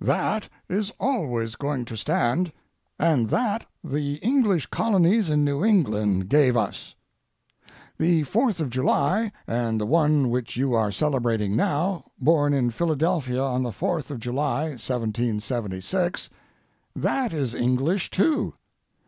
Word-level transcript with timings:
That 0.00 0.48
is 0.68 0.92
always 1.00 1.56
going 1.56 1.84
to 1.86 1.96
stand, 1.96 2.52
and 2.96 3.28
that 3.30 3.66
the 3.82 4.18
English 4.18 4.66
Colonies 4.66 5.28
in 5.28 5.42
New 5.44 5.64
England 5.64 6.28
gave 6.28 6.56
us. 6.56 6.94
The 7.98 8.22
Fourth 8.22 8.60
of 8.60 8.70
July, 8.70 9.32
and 9.48 9.80
the 9.80 9.86
one 9.86 10.28
which 10.30 10.56
you 10.56 10.74
are 10.74 10.92
celebrating 10.92 11.56
now, 11.56 12.04
born, 12.20 12.54
in 12.54 12.70
Philadelphia 12.70 13.42
on 13.42 13.64
the 13.64 13.70
4th 13.72 14.12
of 14.12 14.20
July, 14.20 14.74
1776—that 14.76 17.32
is 17.32 17.52
English, 17.52 18.10
too. 18.10 18.54